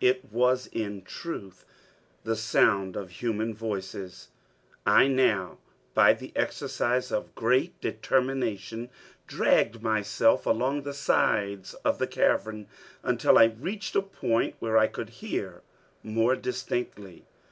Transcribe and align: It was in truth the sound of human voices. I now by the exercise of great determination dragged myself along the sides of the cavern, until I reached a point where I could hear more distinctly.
It 0.00 0.24
was 0.32 0.66
in 0.72 1.02
truth 1.02 1.64
the 2.24 2.34
sound 2.34 2.96
of 2.96 3.10
human 3.12 3.54
voices. 3.54 4.26
I 4.84 5.06
now 5.06 5.58
by 5.94 6.14
the 6.14 6.32
exercise 6.34 7.12
of 7.12 7.32
great 7.36 7.80
determination 7.80 8.90
dragged 9.28 9.84
myself 9.84 10.46
along 10.46 10.82
the 10.82 10.94
sides 10.94 11.74
of 11.84 11.98
the 12.00 12.08
cavern, 12.08 12.66
until 13.04 13.38
I 13.38 13.44
reached 13.56 13.94
a 13.94 14.02
point 14.02 14.56
where 14.58 14.76
I 14.76 14.88
could 14.88 15.10
hear 15.10 15.62
more 16.02 16.34
distinctly. 16.34 17.24